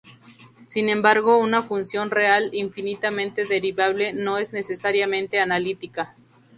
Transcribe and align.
Sin 0.65 0.89
embargo, 0.89 1.37
una 1.37 1.61
función 1.61 2.09
real 2.09 2.49
infinitamente 2.53 3.45
derivable 3.45 4.13
no 4.13 4.39
es 4.39 4.51
necesariamente 4.51 5.39
analítica. 5.39 6.15